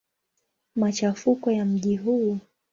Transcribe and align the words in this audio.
Machafuko 0.75 1.51
ya 1.51 1.65
mji 1.65 1.97
huu. 1.97 2.37